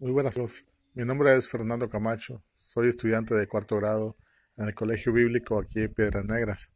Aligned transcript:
Muy 0.00 0.12
buenas 0.12 0.36
tardes. 0.36 0.64
Mi 0.94 1.04
nombre 1.04 1.36
es 1.36 1.46
Fernando 1.46 1.90
Camacho. 1.90 2.42
Soy 2.56 2.88
estudiante 2.88 3.34
de 3.34 3.46
cuarto 3.46 3.76
grado 3.76 4.16
en 4.56 4.66
el 4.66 4.74
Colegio 4.74 5.12
Bíblico 5.12 5.60
aquí 5.60 5.80
en 5.80 5.92
Piedras 5.92 6.24
Negras. 6.24 6.72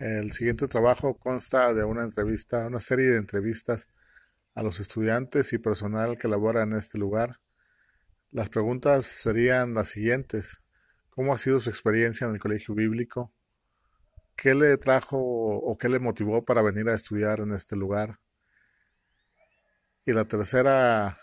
El 0.00 0.32
siguiente 0.32 0.66
trabajo 0.66 1.16
consta 1.16 1.72
de 1.72 1.84
una 1.84 2.02
entrevista, 2.02 2.66
una 2.66 2.80
serie 2.80 3.12
de 3.12 3.18
entrevistas 3.18 3.90
a 4.56 4.64
los 4.64 4.80
estudiantes 4.80 5.52
y 5.52 5.58
personal 5.58 6.18
que 6.18 6.26
labora 6.26 6.64
en 6.64 6.72
este 6.72 6.98
lugar. 6.98 7.38
Las 8.32 8.48
preguntas 8.48 9.06
serían 9.06 9.74
las 9.74 9.90
siguientes. 9.90 10.64
¿Cómo 11.10 11.32
ha 11.32 11.38
sido 11.38 11.60
su 11.60 11.70
experiencia 11.70 12.26
en 12.26 12.34
el 12.34 12.40
Colegio 12.40 12.74
Bíblico? 12.74 13.32
¿Qué 14.34 14.56
le 14.56 14.76
trajo 14.78 15.16
o 15.16 15.78
qué 15.78 15.88
le 15.88 16.00
motivó 16.00 16.44
para 16.44 16.60
venir 16.60 16.88
a 16.88 16.94
estudiar 16.94 17.38
en 17.38 17.52
este 17.52 17.76
lugar? 17.76 18.18
Y 20.04 20.12
la 20.12 20.24
tercera 20.24 21.20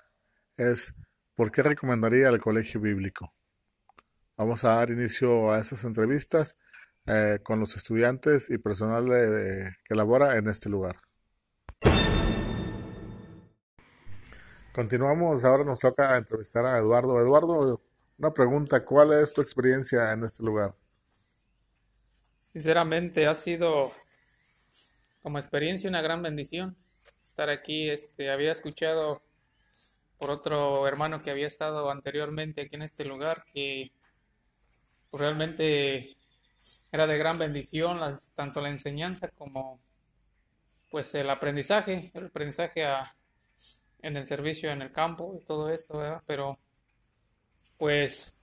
es, 0.56 0.94
¿por 1.40 1.54
qué 1.54 1.64
recomendaría 1.64 2.28
el 2.28 2.42
Colegio 2.42 2.82
Bíblico? 2.82 3.34
Vamos 4.36 4.66
a 4.66 4.76
dar 4.76 4.90
inicio 4.90 5.54
a 5.54 5.60
estas 5.60 5.86
entrevistas 5.86 6.58
eh, 7.06 7.40
con 7.42 7.62
los 7.62 7.78
estudiantes 7.78 8.50
y 8.50 8.58
personal 8.58 9.06
que 9.86 9.96
labora 9.96 10.36
en 10.36 10.50
este 10.50 10.68
lugar. 10.68 10.98
Continuamos, 14.74 15.46
ahora 15.46 15.64
nos 15.64 15.80
toca 15.80 16.18
entrevistar 16.18 16.66
a 16.66 16.78
Eduardo. 16.78 17.18
Eduardo, 17.22 17.82
una 18.18 18.34
pregunta, 18.34 18.84
¿cuál 18.84 19.14
es 19.14 19.34
tu 19.34 19.40
experiencia 19.40 20.12
en 20.12 20.26
este 20.26 20.44
lugar? 20.44 20.76
Sinceramente 22.48 23.28
ha 23.28 23.36
sido 23.36 23.94
como 25.24 25.40
experiencia 25.40 25.90
una 25.90 26.02
gran 26.02 26.22
bendición 26.22 26.76
estar 27.24 27.50
aquí. 27.50 27.90
Este, 27.90 28.30
había 28.30 28.52
escuchado 28.52 29.22
por 30.20 30.30
otro 30.30 30.88
hermano 30.88 31.22
que 31.22 31.32
había 31.32 31.48
estado 31.48 31.90
anteriormente 31.90 32.62
aquí 32.62 32.76
en 32.76 32.84
este 32.84 33.06
lugar 33.06 33.44
que 33.52 33.92
pues, 35.10 35.22
realmente 35.22 36.18
era 36.92 37.08
de 37.08 37.18
gran 37.18 37.38
bendición 37.38 38.00
las, 38.00 38.30
tanto 38.34 38.62
la 38.62 38.70
enseñanza 38.70 39.30
como 39.30 39.80
pues 40.92 41.16
el 41.16 41.30
aprendizaje, 41.30 42.12
el 42.14 42.26
aprendizaje 42.26 42.86
en 44.02 44.18
el 44.18 44.26
servicio 44.26 44.72
en 44.72 44.82
el 44.82 44.92
campo 44.92 45.36
y 45.40 45.46
todo 45.46 45.70
esto, 45.70 45.98
¿verdad? 45.98 46.22
Pero 46.26 46.60
pues 47.78 48.36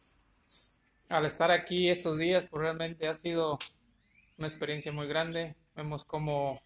al 1.11 1.27
estar 1.27 1.51
aquí 1.51 1.91
estos 1.91 2.19
días 2.19 2.47
pues 2.49 2.63
realmente 2.63 3.07
ha 3.07 3.15
sido 3.15 3.59
una 4.39 4.49
experiencia 4.49 4.93
muy 4.93 5.07
grande. 5.07 5.57
Vemos 5.75 6.05
como 6.05 6.59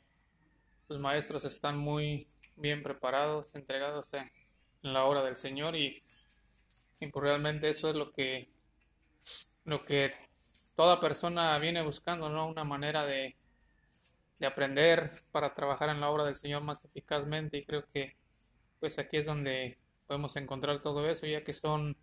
los 0.89 1.01
maestros 1.01 1.45
están 1.45 1.79
muy 1.79 2.29
bien 2.57 2.83
preparados, 2.83 3.55
entregados 3.57 4.15
en, 4.83 4.93
la 4.93 5.05
obra 5.05 5.23
del 5.23 5.37
Señor 5.37 5.77
y, 5.77 6.03
pues 6.99 7.13
realmente 7.15 7.71
eso 7.71 7.89
es 7.91 7.97
lo 7.97 8.11
que 8.11 8.51
lo 9.65 9.85
que 9.85 10.13
toda 10.75 11.01
persona 11.01 11.59
viene 11.59 11.83
buscando, 11.83 12.29
¿no? 12.31 12.49
Una 12.49 12.65
manera 12.65 13.05
de, 13.07 13.37
de 14.39 14.47
aprender 14.47 15.11
para 15.31 15.55
trabajar 15.55 15.91
en 15.91 16.01
la 16.01 16.11
obra 16.11 16.25
del 16.25 16.37
Señor 16.37 16.63
más 16.63 16.85
eficazmente 16.85 17.59
y 17.59 17.65
creo 17.65 17.85
que 17.93 18.17
pues 18.81 18.99
aquí 18.99 19.19
es 19.19 19.27
donde 19.27 19.79
podemos 20.07 20.35
encontrar 20.37 20.81
todo 20.81 21.09
eso, 21.09 21.27
ya 21.27 21.45
que 21.45 21.53
son 21.53 21.97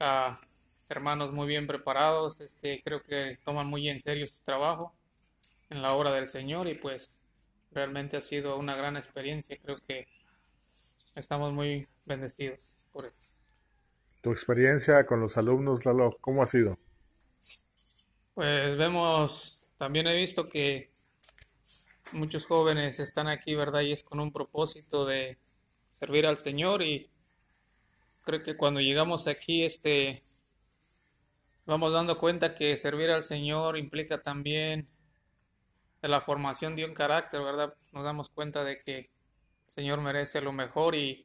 ah, 0.00 0.40
hermanos 0.88 1.32
muy 1.32 1.46
bien 1.46 1.66
preparados, 1.66 2.40
este, 2.40 2.80
creo 2.82 3.02
que 3.02 3.38
toman 3.44 3.66
muy 3.68 3.88
en 3.88 4.00
serio 4.00 4.26
su 4.26 4.40
trabajo 4.42 4.94
en 5.68 5.82
la 5.82 5.94
obra 5.94 6.10
del 6.10 6.26
Señor 6.26 6.66
y 6.66 6.74
pues 6.74 7.22
realmente 7.70 8.16
ha 8.16 8.20
sido 8.20 8.56
una 8.58 8.74
gran 8.74 8.96
experiencia, 8.96 9.56
creo 9.62 9.78
que 9.78 10.06
estamos 11.14 11.52
muy 11.52 11.88
bendecidos 12.04 12.76
por 12.92 13.06
eso. 13.06 13.32
Tu 14.20 14.30
experiencia 14.30 15.06
con 15.06 15.20
los 15.20 15.36
alumnos, 15.36 15.86
Lalo, 15.86 16.16
¿cómo 16.20 16.42
ha 16.42 16.46
sido? 16.46 16.78
Pues 18.34 18.76
vemos, 18.76 19.72
también 19.76 20.06
he 20.06 20.16
visto 20.16 20.48
que 20.48 20.90
muchos 22.12 22.46
jóvenes 22.46 23.00
están 23.00 23.28
aquí, 23.28 23.54
¿verdad? 23.54 23.80
Y 23.80 23.92
es 23.92 24.02
con 24.02 24.20
un 24.20 24.32
propósito 24.32 25.06
de 25.06 25.38
servir 25.90 26.26
al 26.26 26.38
Señor 26.38 26.82
y 26.82 27.10
creo 28.24 28.42
que 28.42 28.56
cuando 28.56 28.80
llegamos 28.80 29.26
aquí, 29.26 29.64
este, 29.64 30.22
vamos 31.66 31.92
dando 31.92 32.18
cuenta 32.18 32.54
que 32.54 32.76
servir 32.76 33.10
al 33.10 33.22
Señor 33.22 33.78
implica 33.78 34.20
también 34.20 34.88
la 36.02 36.20
formación 36.20 36.76
de 36.76 36.84
un 36.84 36.94
carácter, 36.94 37.42
¿verdad? 37.42 37.74
Nos 37.92 38.04
damos 38.04 38.30
cuenta 38.30 38.64
de 38.64 38.80
que 38.80 39.10
Señor 39.70 40.00
merece 40.00 40.40
lo 40.40 40.50
mejor 40.50 40.96
y, 40.96 41.24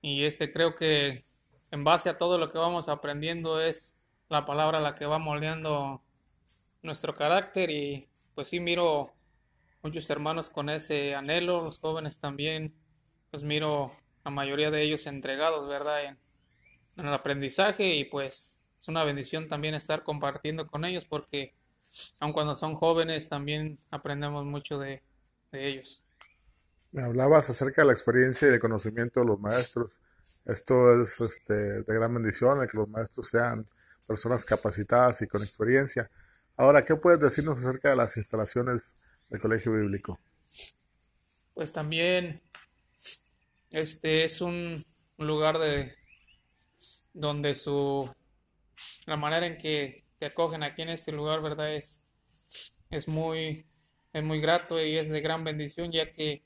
y 0.00 0.24
este 0.24 0.50
creo 0.50 0.74
que 0.74 1.22
en 1.70 1.84
base 1.84 2.08
a 2.08 2.16
todo 2.16 2.38
lo 2.38 2.50
que 2.50 2.56
vamos 2.56 2.88
aprendiendo 2.88 3.60
es 3.60 3.98
la 4.30 4.46
palabra 4.46 4.80
la 4.80 4.94
que 4.94 5.04
va 5.04 5.18
moldeando 5.18 6.02
nuestro 6.80 7.14
carácter 7.14 7.68
y 7.68 8.08
pues 8.34 8.48
sí 8.48 8.60
miro 8.60 9.12
muchos 9.82 10.08
hermanos 10.08 10.48
con 10.48 10.70
ese 10.70 11.14
anhelo, 11.14 11.62
los 11.62 11.80
jóvenes 11.80 12.18
también, 12.18 12.74
pues 13.30 13.42
miro 13.42 13.94
la 14.24 14.30
mayoría 14.30 14.70
de 14.70 14.80
ellos 14.80 15.06
entregados, 15.06 15.68
¿verdad? 15.68 16.02
En, 16.02 16.18
el 16.96 17.12
aprendizaje 17.12 17.94
y 17.94 18.04
pues 18.04 18.64
es 18.80 18.88
una 18.88 19.04
bendición 19.04 19.48
también 19.48 19.74
estar 19.74 20.02
compartiendo 20.02 20.66
con 20.66 20.86
ellos 20.86 21.04
porque 21.04 21.52
aun 22.20 22.32
cuando 22.32 22.56
son 22.56 22.74
jóvenes 22.74 23.28
también 23.28 23.78
aprendemos 23.90 24.46
mucho 24.46 24.78
de, 24.78 25.02
de 25.52 25.68
ellos. 25.68 26.04
Hablabas 26.96 27.50
acerca 27.50 27.82
de 27.82 27.86
la 27.86 27.92
experiencia 27.92 28.48
y 28.48 28.52
el 28.52 28.60
conocimiento 28.60 29.20
de 29.20 29.26
los 29.26 29.40
maestros. 29.40 30.00
Esto 30.44 31.00
es 31.00 31.20
este, 31.20 31.54
de 31.54 31.94
gran 31.94 32.14
bendición, 32.14 32.60
el 32.62 32.68
que 32.68 32.76
los 32.76 32.88
maestros 32.88 33.28
sean 33.28 33.66
personas 34.06 34.44
capacitadas 34.44 35.22
y 35.22 35.26
con 35.26 35.42
experiencia. 35.42 36.10
Ahora, 36.56 36.84
¿qué 36.84 36.94
puedes 36.94 37.20
decirnos 37.20 37.58
acerca 37.58 37.90
de 37.90 37.96
las 37.96 38.16
instalaciones 38.16 38.96
del 39.28 39.40
Colegio 39.40 39.72
Bíblico? 39.72 40.20
Pues 41.54 41.72
también 41.72 42.42
este 43.70 44.24
es 44.24 44.40
un, 44.40 44.84
lugar 45.18 45.58
de 45.58 45.94
donde 47.12 47.54
su 47.54 48.10
la 49.06 49.16
manera 49.16 49.46
en 49.46 49.56
que 49.56 50.04
te 50.18 50.26
acogen 50.26 50.62
aquí 50.62 50.82
en 50.82 50.88
este 50.88 51.12
lugar, 51.12 51.40
¿verdad? 51.40 51.74
Es, 51.74 52.02
es 52.90 53.06
muy 53.08 53.66
es 54.12 54.22
muy 54.22 54.40
grato 54.40 54.84
y 54.84 54.96
es 54.96 55.08
de 55.08 55.20
gran 55.20 55.44
bendición 55.44 55.90
ya 55.90 56.10
que 56.10 56.42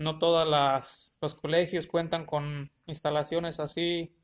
no 0.00 0.18
todas 0.18 0.48
las 0.48 1.14
los 1.20 1.34
colegios 1.34 1.86
cuentan 1.86 2.24
con 2.24 2.72
instalaciones 2.86 3.60
así 3.60 4.14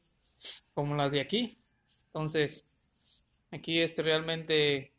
como 0.74 0.94
las 0.96 1.12
de 1.12 1.20
aquí. 1.20 1.58
Entonces, 2.06 2.64
aquí 3.50 3.80
este 3.80 4.02
realmente 4.02 4.94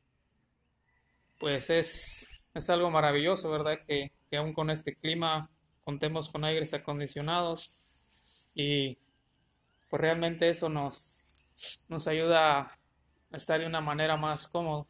pues 1.39 1.71
es, 1.71 2.27
es 2.53 2.69
algo 2.69 2.91
maravilloso, 2.91 3.49
¿verdad? 3.49 3.79
Que, 3.87 4.11
que 4.29 4.37
aún 4.37 4.53
con 4.53 4.69
este 4.69 4.95
clima 4.95 5.49
contemos 5.83 6.29
con 6.29 6.43
aires 6.43 6.73
acondicionados 6.75 7.71
y 8.53 8.99
pues 9.89 9.99
realmente 9.99 10.47
eso 10.47 10.69
nos, 10.69 11.11
nos 11.87 12.07
ayuda 12.07 12.59
a 13.31 13.37
estar 13.37 13.59
de 13.59 13.65
una 13.65 13.81
manera 13.81 14.15
más 14.15 14.47
cómoda 14.47 14.85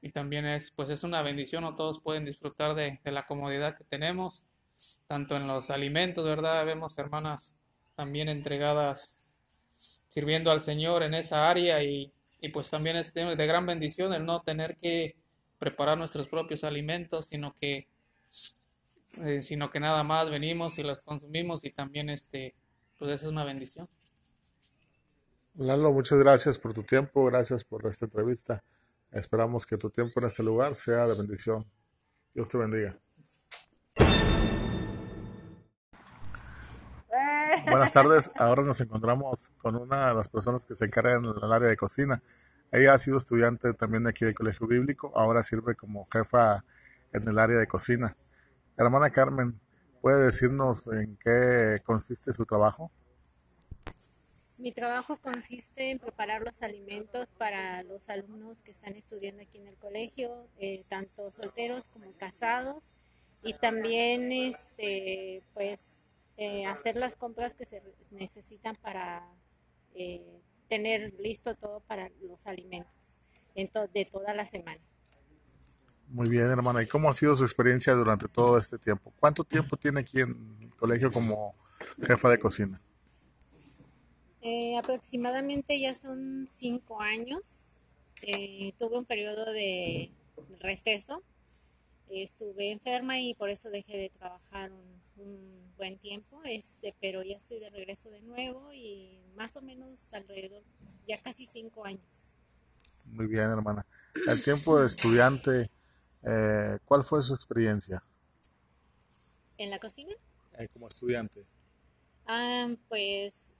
y 0.00 0.10
también 0.10 0.44
es 0.46 0.72
pues 0.72 0.90
es 0.90 1.04
una 1.04 1.22
bendición 1.22 1.62
no 1.62 1.76
todos 1.76 2.00
pueden 2.00 2.24
disfrutar 2.24 2.74
de, 2.74 3.00
de 3.04 3.12
la 3.12 3.26
comodidad 3.26 3.76
que 3.76 3.84
tenemos 3.84 4.42
tanto 5.06 5.36
en 5.36 5.46
los 5.46 5.70
alimentos, 5.70 6.24
¿verdad? 6.24 6.64
Vemos 6.66 6.98
hermanas 6.98 7.54
también 7.94 8.28
entregadas 8.28 9.20
sirviendo 9.76 10.50
al 10.50 10.60
Señor 10.60 11.02
en 11.02 11.14
esa 11.14 11.48
área 11.48 11.82
y, 11.82 12.12
pues 12.52 12.70
también 12.70 12.96
es 12.96 13.12
de, 13.12 13.34
gran 13.34 13.66
bendición 13.66 14.12
el 14.12 14.24
no 14.24 14.40
tener 14.40 14.76
que 14.76 15.16
preparar 15.58 15.98
nuestros 15.98 16.28
propios 16.28 16.62
alimentos, 16.62 17.26
sino 17.26 17.52
que 17.52 17.88
eh, 19.18 19.40
sino 19.42 19.70
que 19.70 19.80
nada 19.80 20.04
más 20.04 20.30
venimos 20.30 20.78
y 20.78 20.82
los 20.82 21.00
consumimos 21.00 21.64
y 21.64 21.70
también 21.70 22.10
este 22.10 22.54
pues 22.98 23.12
esa 23.12 23.26
es 23.26 23.32
una 23.32 23.44
bendición. 23.44 23.88
Lalo, 25.54 25.92
muchas 25.92 26.18
gracias 26.18 26.58
por 26.58 26.74
tu 26.74 26.82
tiempo, 26.82 27.24
gracias 27.24 27.64
por 27.64 27.86
esta 27.86 28.04
entrevista. 28.04 28.62
Esperamos 29.10 29.64
que 29.66 29.76
tu 29.76 29.90
tiempo 29.90 30.20
en 30.20 30.26
este 30.26 30.42
lugar 30.42 30.74
sea 30.74 31.06
de 31.06 31.16
bendición. 31.16 31.64
Dios 32.34 32.48
te 32.48 32.58
bendiga. 32.58 32.98
Buenas 37.68 37.92
tardes. 37.92 38.30
Ahora 38.36 38.62
nos 38.62 38.80
encontramos 38.80 39.48
con 39.58 39.74
una 39.74 40.08
de 40.08 40.14
las 40.14 40.28
personas 40.28 40.64
que 40.64 40.74
se 40.74 40.84
encarga 40.84 41.16
en 41.16 41.24
el 41.24 41.52
área 41.52 41.68
de 41.68 41.76
cocina. 41.76 42.22
Ella 42.70 42.94
ha 42.94 42.98
sido 42.98 43.18
estudiante 43.18 43.74
también 43.74 44.06
aquí 44.06 44.24
del 44.24 44.36
Colegio 44.36 44.68
Bíblico. 44.68 45.12
Ahora 45.16 45.42
sirve 45.42 45.74
como 45.74 46.06
jefa 46.10 46.64
en 47.12 47.26
el 47.26 47.38
área 47.38 47.58
de 47.58 47.66
cocina. 47.66 48.16
Hermana 48.76 49.10
Carmen, 49.10 49.60
¿puede 50.00 50.24
decirnos 50.24 50.86
en 50.86 51.16
qué 51.16 51.82
consiste 51.84 52.32
su 52.32 52.46
trabajo? 52.46 52.92
Mi 54.58 54.72
trabajo 54.72 55.16
consiste 55.16 55.90
en 55.90 55.98
preparar 55.98 56.42
los 56.42 56.62
alimentos 56.62 57.30
para 57.30 57.82
los 57.82 58.08
alumnos 58.08 58.62
que 58.62 58.70
están 58.70 58.94
estudiando 58.94 59.42
aquí 59.42 59.58
en 59.58 59.66
el 59.66 59.76
colegio, 59.76 60.46
eh, 60.58 60.84
tanto 60.88 61.30
solteros 61.30 61.88
como 61.88 62.12
casados, 62.12 62.84
y 63.42 63.54
también 63.54 64.32
este, 64.32 65.42
pues 65.52 65.80
eh, 66.36 66.66
hacer 66.66 66.96
las 66.96 67.16
compras 67.16 67.54
que 67.54 67.64
se 67.64 67.82
necesitan 68.10 68.76
para 68.76 69.26
eh, 69.94 70.40
tener 70.68 71.14
listo 71.18 71.54
todo 71.54 71.80
para 71.80 72.10
los 72.20 72.46
alimentos 72.46 73.20
de 73.54 74.04
toda 74.04 74.34
la 74.34 74.44
semana. 74.44 74.80
Muy 76.08 76.28
bien, 76.28 76.44
hermana. 76.50 76.82
¿Y 76.82 76.86
cómo 76.86 77.08
ha 77.08 77.14
sido 77.14 77.34
su 77.34 77.44
experiencia 77.44 77.92
durante 77.94 78.28
todo 78.28 78.58
este 78.58 78.78
tiempo? 78.78 79.12
¿Cuánto 79.18 79.44
tiempo 79.44 79.76
tiene 79.76 80.00
aquí 80.00 80.20
en 80.20 80.58
el 80.60 80.70
colegio 80.76 81.10
como 81.10 81.54
jefa 82.00 82.28
de 82.28 82.38
cocina? 82.38 82.80
Eh, 84.40 84.78
aproximadamente 84.78 85.80
ya 85.80 85.94
son 85.94 86.46
cinco 86.48 87.00
años. 87.00 87.78
Eh, 88.22 88.72
tuve 88.78 88.98
un 88.98 89.04
periodo 89.04 89.52
de 89.52 90.12
receso. 90.60 91.22
Estuve 92.08 92.70
enferma 92.70 93.18
y 93.18 93.34
por 93.34 93.50
eso 93.50 93.70
dejé 93.70 93.96
de 93.96 94.10
trabajar 94.10 94.70
un, 95.16 95.65
buen 95.76 95.98
tiempo, 95.98 96.40
este, 96.44 96.94
pero 97.00 97.22
ya 97.22 97.36
estoy 97.36 97.60
de 97.60 97.70
regreso 97.70 98.10
de 98.10 98.20
nuevo 98.20 98.72
y 98.72 99.18
más 99.36 99.56
o 99.56 99.62
menos 99.62 100.12
alrededor, 100.12 100.62
ya 101.06 101.20
casi 101.20 101.46
cinco 101.46 101.84
años. 101.84 102.32
Muy 103.06 103.26
bien, 103.26 103.44
hermana. 103.44 103.86
El 104.26 104.42
tiempo 104.42 104.78
de 104.80 104.86
estudiante, 104.86 105.70
eh, 106.22 106.78
¿cuál 106.84 107.04
fue 107.04 107.22
su 107.22 107.34
experiencia? 107.34 108.02
¿En 109.58 109.70
la 109.70 109.78
cocina? 109.78 110.14
como 110.72 110.88
estudiante. 110.88 111.44
Ah, 112.26 112.68
pues 112.88 113.52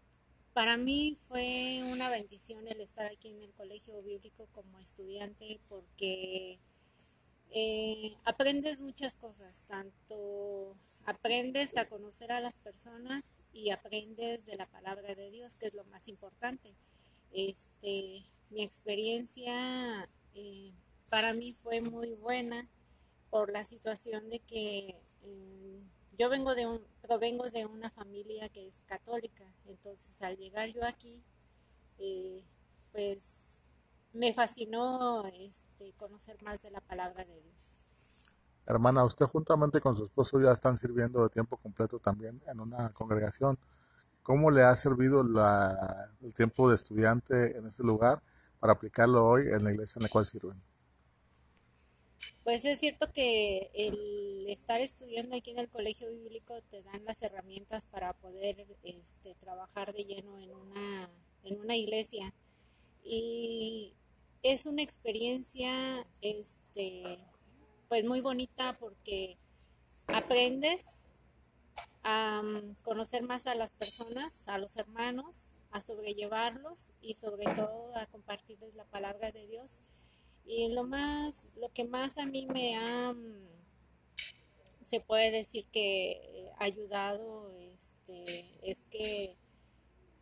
para 0.55 0.79
mí 0.79 1.19
fue 1.29 1.83
una 1.93 2.09
bendición 2.09 2.67
el 2.67 2.81
estar 2.81 3.05
aquí 3.05 3.29
en 3.29 3.43
el 3.43 3.53
colegio 3.53 4.03
bíblico 4.03 4.49
como 4.53 4.79
estudiante 4.79 5.61
porque 5.69 6.59
eh, 7.51 8.17
aprendes 8.25 8.81
muchas 8.81 9.17
cosas, 9.17 9.65
tanto 9.67 10.77
aprendes 11.05 11.77
a 11.77 11.89
conocer 11.89 12.33
a 12.33 12.41
las 12.41 12.59
personas 12.59 13.41
y 13.53 13.71
aprendes 13.71 14.45
de 14.47 14.57
la 14.57 14.67
palabra 14.67 15.15
de 15.15 15.31
Dios, 15.31 15.57
que 15.57 15.67
es 15.67 15.75
lo 15.75 15.85
más 15.85 16.09
importante. 16.09 16.75
Este, 17.33 18.25
mi 18.51 18.63
experiencia 18.63 20.09
eh, 20.35 20.73
para 21.09 21.33
mí 21.33 21.55
fue 21.63 21.81
muy 21.81 22.15
buena 22.15 22.69
por 23.31 23.53
la 23.53 23.65
situación 23.65 24.29
de 24.29 24.41
que 24.41 24.97
eh, 25.23 25.81
yo 26.19 26.29
vengo 26.29 26.55
de 26.55 26.67
un, 26.67 26.83
provengo 27.03 27.51
de 27.51 27.67
una 27.67 27.91
familia 27.91 28.49
que 28.49 28.67
es 28.67 28.81
católica, 28.87 29.45
entonces 29.67 30.21
al 30.23 30.37
llegar 30.37 30.69
yo 30.71 30.85
aquí, 30.85 31.23
pues 32.93 33.56
me 34.17 34.35
fascinó 34.35 35.27
este, 35.27 35.93
conocer 35.95 36.43
más 36.43 36.63
de 36.63 36.71
la 36.71 36.81
palabra 36.81 37.25
de 37.25 37.41
Dios. 37.41 37.81
Hermana, 38.67 39.05
usted 39.05 39.27
juntamente 39.27 39.81
con 39.81 39.95
su 39.95 40.05
esposo 40.05 40.41
ya 40.41 40.53
están 40.53 40.77
sirviendo 40.77 41.23
de 41.23 41.29
tiempo 41.29 41.57
completo 41.57 42.01
también 42.01 42.43
en 42.49 42.61
una 42.61 42.93
congregación. 42.93 43.59
¿Cómo 44.23 44.51
le 44.51 44.63
ha 44.63 44.75
servido 44.75 45.23
el 46.21 46.35
tiempo 46.35 46.69
de 46.69 46.75
estudiante 46.75 47.57
en 47.57 47.67
este 47.67 47.85
lugar 47.85 48.21
para 48.59 48.73
aplicarlo 48.73 49.25
hoy 49.25 49.43
en 49.53 49.63
la 49.63 49.71
iglesia 49.71 50.01
en 50.01 50.03
la 50.03 50.09
cual 50.09 50.27
sirven? 50.27 50.61
Pues 52.43 52.65
es 52.65 52.81
cierto 52.81 53.13
que 53.13 53.71
el 53.75 54.47
estar 54.49 54.81
estudiando 54.81 55.37
aquí 55.37 55.51
en 55.51 55.59
el 55.59 55.69
colegio 55.69 56.11
bíblico 56.11 56.61
te 56.71 56.83
dan 56.83 57.05
las 57.05 57.23
herramientas 57.23 57.87
para 57.87 58.15
poder 58.15 58.67
este, 58.83 59.35
trabajar 59.37 59.93
de 59.93 60.05
lleno 60.05 60.39
en 60.39 60.55
una, 60.55 61.11
en 61.45 61.61
una 61.61 61.77
iglesia. 61.77 62.33
Y 63.05 63.95
es 64.53 64.67
una 64.67 64.83
experiencia 64.83 66.07
este, 66.21 67.19
pues 67.89 68.05
muy 68.05 68.21
bonita 68.21 68.77
porque 68.79 69.37
aprendes 70.07 71.13
a 72.05 72.43
mm, 72.43 72.77
conocer 72.85 73.25
más 73.25 73.49
a 73.49 73.57
las 73.57 73.73
personas, 73.73 74.47
a 74.47 74.59
los 74.59 74.77
hermanos, 74.77 75.49
a 75.73 75.81
sobrellevarlos 75.81 76.93
y 77.01 77.15
sobre 77.15 77.45
todo 77.57 77.97
a 77.97 78.07
compartirles 78.07 78.77
la 78.77 78.85
palabra 78.85 79.33
de 79.33 79.49
Dios. 79.49 79.81
Y 80.45 80.69
lo 80.69 80.85
más, 80.85 81.49
lo 81.57 81.69
que 81.71 81.85
más 81.85 82.17
a 82.17 82.27
mí 82.27 82.47
me 82.47 82.77
ha, 82.77 83.13
mm, 83.13 83.49
se 84.83 85.01
puede 85.01 85.33
decir 85.33 85.67
que 85.73 86.53
ayudado, 86.59 87.51
este, 87.51 88.45
es 88.63 88.85
que, 88.85 89.37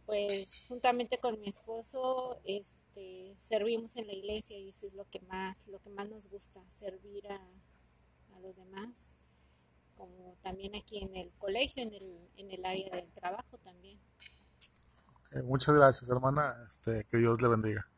pues, 0.06 0.66
juntamente 0.68 1.18
con 1.18 1.40
mi 1.40 1.48
esposo, 1.48 2.38
este, 2.44 3.34
servimos 3.38 3.96
en 3.96 4.06
la 4.06 4.12
iglesia 4.12 4.58
y 4.58 4.68
eso 4.68 4.86
es 4.86 4.94
lo 4.94 5.08
que 5.08 5.20
más, 5.20 5.66
lo 5.68 5.80
que 5.80 5.90
más 5.90 6.08
nos 6.08 6.28
gusta, 6.28 6.60
servir 6.70 7.26
a, 7.28 7.40
los 8.42 8.56
demás, 8.56 9.16
como 9.96 10.36
también 10.42 10.74
aquí 10.74 10.98
en 10.98 11.16
el 11.16 11.32
colegio, 11.38 11.82
en 11.82 11.94
el, 11.94 12.18
en 12.36 12.50
el 12.50 12.62
área 12.66 12.96
del 12.96 13.10
trabajo 13.12 13.56
también. 13.62 13.98
muchas 15.44 15.74
gracias, 15.74 16.10
hermana. 16.10 16.52
Este, 16.68 17.06
que 17.10 17.16
Dios 17.16 17.40
le 17.40 17.48
bendiga. 17.48 17.88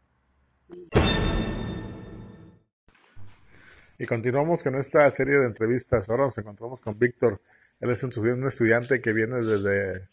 Y 3.98 4.06
continuamos 4.06 4.62
con 4.62 4.74
esta 4.76 5.08
serie 5.10 5.38
de 5.38 5.46
entrevistas. 5.46 6.08
Ahora 6.10 6.24
nos 6.24 6.38
encontramos 6.38 6.80
con 6.80 6.96
Víctor. 6.96 7.40
Él 7.80 7.90
es 7.90 8.02
un 8.04 8.46
estudiante 8.46 9.00
que 9.00 9.12
viene 9.12 9.36
desde, 9.36 10.10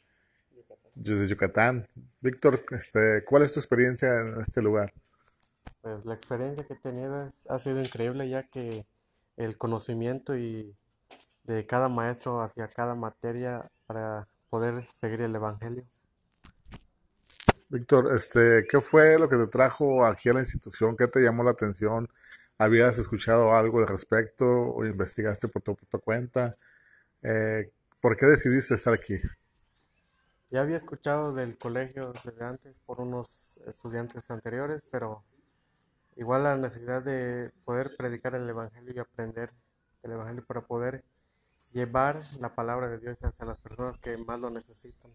desde 0.96 1.28
Yucatán. 1.28 1.88
Víctor, 2.22 2.66
este, 2.72 3.24
¿cuál 3.26 3.44
es 3.44 3.54
tu 3.54 3.60
experiencia 3.60 4.22
en 4.22 4.42
este 4.42 4.62
lugar? 4.62 4.94
Pues 5.82 6.06
la 6.06 6.14
experiencia 6.14 6.66
que 6.66 6.74
he 6.74 6.78
tenido 6.78 7.32
ha 7.50 7.60
sido 7.60 7.82
increíble 7.82 8.30
ya 8.30 8.44
que 8.44 8.86
el 9.38 9.58
conocimiento 9.58 10.38
y 10.38 10.76
de 11.44 11.66
cada 11.66 11.90
maestro 11.90 12.42
hacia 12.42 12.68
cada 12.68 12.96
materia 12.96 13.70
para 13.86 14.28
poder 14.50 14.88
seguir 14.90 15.22
el 15.22 15.36
evangelio. 15.36 15.84
Víctor, 17.70 18.14
este, 18.16 18.66
¿qué 18.70 18.82
fue 18.82 19.18
lo 19.18 19.28
que 19.28 19.36
te 19.36 19.48
trajo 19.48 20.06
aquí 20.06 20.30
a 20.30 20.34
la 20.34 20.42
institución? 20.42 20.96
¿Qué 20.96 21.08
te 21.08 21.22
llamó 21.22 21.44
la 21.44 21.52
atención? 21.52 22.08
¿Habías 22.58 23.00
escuchado 23.00 23.56
algo 23.56 23.80
al 23.80 23.88
respecto 23.88 24.46
o 24.46 24.86
investigaste 24.86 25.48
por 25.48 25.64
tu 25.64 25.76
propia 25.76 26.00
cuenta? 26.00 26.56
Eh, 27.24 27.72
¿Por 28.00 28.16
qué 28.16 28.28
decidiste 28.28 28.76
estar 28.76 28.94
aquí? 28.94 29.16
Ya 30.54 30.62
había 30.62 30.78
escuchado 30.78 31.34
del 31.34 31.58
colegio 31.58 32.14
desde 32.24 32.46
antes 32.46 32.76
por 32.86 33.02
unos 33.02 33.60
estudiantes 33.66 34.30
anteriores, 34.30 34.88
pero 34.92 35.24
igual 36.16 36.44
la 36.44 36.56
necesidad 36.56 37.02
de 37.02 37.50
poder 37.66 37.96
predicar 37.98 38.36
el 38.36 38.48
Evangelio 38.48 38.94
y 38.94 39.00
aprender 39.00 39.50
el 40.04 40.12
Evangelio 40.12 40.46
para 40.46 40.62
poder 40.62 41.04
llevar 41.72 42.22
la 42.40 42.54
palabra 42.54 42.88
de 42.88 43.00
Dios 43.00 43.24
hacia 43.24 43.48
las 43.48 43.58
personas 43.58 43.98
que 43.98 44.16
más 44.16 44.40
lo 44.40 44.52
necesitan. 44.52 45.10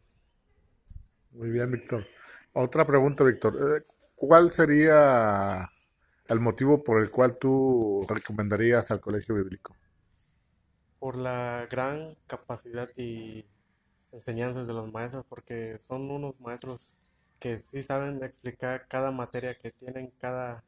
Muy 1.30 1.50
bien, 1.50 1.70
Víctor. 1.70 2.04
Otra 2.52 2.84
pregunta, 2.84 3.22
Víctor. 3.22 3.76
Eh, 3.76 3.84
¿Cuál 4.16 4.50
sería 4.52 5.70
el 6.26 6.40
motivo 6.40 6.82
por 6.82 7.00
el 7.00 7.12
cual 7.12 7.38
tú 7.38 8.04
recomendarías 8.08 8.90
al 8.90 9.00
colegio 9.00 9.36
bíblico? 9.36 9.76
Por 10.98 11.14
la 11.14 11.68
gran 11.70 12.16
capacidad 12.26 12.88
y 12.96 13.46
enseñanzas 14.12 14.66
de 14.66 14.72
los 14.72 14.92
maestros, 14.92 15.24
porque 15.28 15.76
son 15.78 16.10
unos 16.10 16.38
maestros 16.40 16.96
que 17.38 17.58
sí 17.58 17.82
saben 17.82 18.22
explicar 18.22 18.86
cada 18.88 19.10
materia 19.10 19.56
que 19.56 19.70
tienen 19.70 20.12
cada 20.18 20.64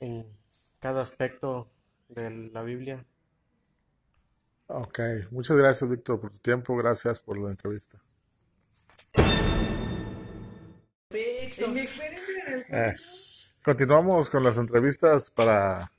en 0.00 0.26
cada 0.80 1.00
aspecto 1.00 1.70
de 2.08 2.30
la 2.52 2.62
Biblia. 2.62 3.04
Ok, 4.66 4.98
muchas 5.30 5.56
gracias 5.56 5.88
Víctor 5.88 6.20
por 6.20 6.30
tu 6.30 6.38
tiempo, 6.38 6.76
gracias 6.76 7.20
por 7.20 7.38
la 7.38 7.50
entrevista. 7.50 7.98
Continuamos 13.64 14.30
con 14.30 14.42
las 14.42 14.56
entrevistas 14.56 15.30
para 15.30 15.92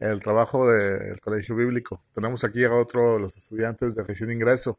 el 0.00 0.20
trabajo 0.20 0.68
del 0.68 1.20
Colegio 1.20 1.54
Bíblico. 1.54 2.02
Tenemos 2.12 2.42
aquí 2.42 2.64
a 2.64 2.72
otro 2.72 3.14
de 3.14 3.20
los 3.20 3.36
estudiantes 3.36 3.94
de 3.94 4.02
recién 4.02 4.30
ingreso. 4.30 4.78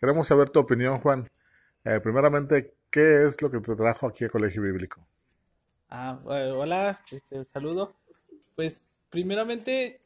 Queremos 0.00 0.26
saber 0.26 0.48
tu 0.48 0.60
opinión, 0.60 0.98
Juan. 0.98 1.30
Eh, 1.84 2.00
primeramente, 2.02 2.72
¿qué 2.90 3.24
es 3.26 3.42
lo 3.42 3.50
que 3.50 3.60
te 3.60 3.76
trajo 3.76 4.06
aquí 4.06 4.24
al 4.24 4.30
Colegio 4.30 4.62
Bíblico? 4.62 5.06
Ah, 5.90 6.18
eh, 6.30 6.50
hola, 6.56 7.02
este, 7.12 7.44
saludo. 7.44 7.94
Pues, 8.56 8.94
primeramente, 9.10 10.00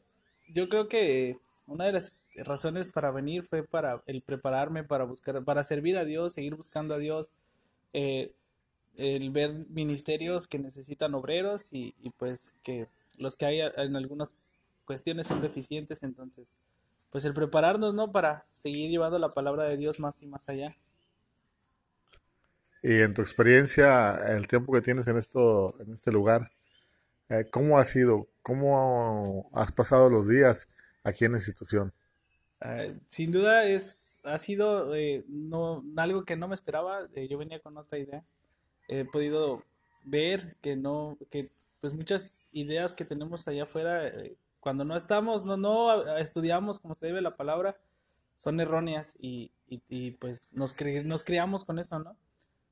yo 0.49 0.67
creo 0.67 0.89
que 0.89 1.37
una 1.65 1.85
de 1.85 1.93
las 1.93 2.17
razones 2.35 2.89
para 2.89 3.11
venir 3.11 3.43
fue 3.43 3.63
para 3.63 4.03
el 4.05 4.21
prepararme 4.21 4.83
para 4.83 5.05
buscar, 5.05 5.41
para 5.45 5.63
servir 5.63 5.97
a 5.97 6.03
Dios, 6.03 6.33
seguir 6.33 6.55
buscando 6.55 6.95
a 6.95 6.97
Dios. 6.97 7.31
Eh, 7.93 8.33
el 8.97 9.29
ver 9.29 9.65
ministerios 9.69 10.45
que 10.45 10.59
necesitan 10.59 11.15
obreros 11.15 11.71
y, 11.71 11.93
pues 12.17 12.59
que 12.63 12.87
los 13.17 13.37
que 13.37 13.45
hay 13.45 13.61
en 13.61 13.95
algunas 13.95 14.39
cuestiones 14.83 15.27
son 15.27 15.41
deficientes, 15.41 16.03
entonces 16.03 16.55
pues 17.11 17.25
el 17.25 17.33
prepararnos, 17.33 17.93
¿no? 17.93 18.11
Para 18.11 18.43
seguir 18.47 18.89
llevando 18.89 19.19
la 19.19 19.33
palabra 19.33 19.65
de 19.65 19.77
Dios 19.77 19.99
más 19.99 20.21
y 20.21 20.27
más 20.27 20.47
allá. 20.49 20.75
Y 22.83 23.01
en 23.01 23.13
tu 23.13 23.21
experiencia, 23.21 24.15
el 24.27 24.47
tiempo 24.47 24.71
que 24.73 24.81
tienes 24.81 25.07
en 25.07 25.17
esto, 25.17 25.75
en 25.79 25.93
este 25.93 26.11
lugar, 26.11 26.51
eh, 27.29 27.45
¿cómo 27.51 27.79
ha 27.79 27.83
sido? 27.83 28.27
¿Cómo 28.43 29.49
has 29.53 29.71
pasado 29.71 30.09
los 30.09 30.27
días 30.27 30.69
aquí 31.03 31.25
en 31.25 31.31
la 31.31 31.37
institución? 31.39 31.93
Ah, 32.61 32.85
sin 33.07 33.31
duda 33.31 33.65
es 33.65 34.15
ha 34.25 34.39
sido 34.39 34.95
eh, 34.95 35.23
no, 35.27 35.83
algo 35.95 36.25
que 36.25 36.35
no 36.35 36.47
me 36.47 36.55
esperaba. 36.55 37.07
Eh, 37.13 37.27
yo 37.27 37.37
venía 37.37 37.59
con 37.59 37.77
otra 37.77 37.97
idea. 37.97 38.23
He 38.87 39.05
podido 39.05 39.63
ver 40.03 40.55
que 40.61 40.75
no, 40.75 41.17
que 41.29 41.49
pues 41.81 41.93
muchas 41.93 42.47
ideas 42.51 42.93
que 42.93 43.05
tenemos 43.05 43.47
allá 43.47 43.63
afuera, 43.63 44.07
eh, 44.07 44.35
cuando 44.65 44.83
no 44.83 44.97
estamos, 44.97 45.45
no, 45.45 45.57
no 45.57 46.17
estudiamos 46.17 46.79
como 46.79 46.95
se 46.95 47.05
debe 47.05 47.21
la 47.21 47.37
palabra, 47.37 47.77
son 48.35 48.59
erróneas 48.59 49.15
y, 49.19 49.51
y, 49.67 50.09
pues 50.13 50.55
nos, 50.55 50.73
nos 51.03 51.23
criamos 51.23 51.63
con 51.65 51.77
eso, 51.77 51.99
¿no? 51.99 52.17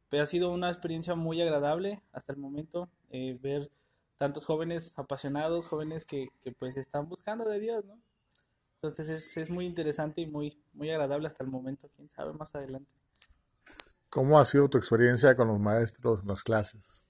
Pero 0.09 0.23
ha 0.23 0.25
sido 0.25 0.49
una 0.49 0.71
experiencia 0.71 1.13
muy 1.13 1.39
agradable 1.39 2.01
hasta 2.11 2.33
el 2.33 2.39
momento 2.39 2.89
ver 3.11 3.69
tantos 4.17 4.43
jóvenes 4.43 4.97
apasionados, 4.97 5.67
jóvenes 5.67 6.03
que, 6.03 6.29
que 6.41 6.51
pues 6.51 6.77
están 6.77 7.07
buscando 7.07 7.47
de 7.47 7.59
Dios, 7.59 7.85
¿no? 7.85 7.99
Entonces 8.77 9.07
es, 9.07 9.37
es, 9.37 9.51
muy 9.51 9.67
interesante 9.67 10.21
y 10.21 10.25
muy, 10.25 10.59
muy 10.73 10.89
agradable 10.89 11.27
hasta 11.27 11.43
el 11.43 11.51
momento, 11.51 11.91
quién 11.95 12.09
sabe 12.09 12.33
más 12.33 12.55
adelante. 12.55 12.95
¿Cómo 14.09 14.39
ha 14.39 14.45
sido 14.45 14.67
tu 14.67 14.79
experiencia 14.79 15.35
con 15.35 15.47
los 15.47 15.59
maestros 15.59 16.21
en 16.21 16.27
las 16.27 16.41
clases? 16.41 17.05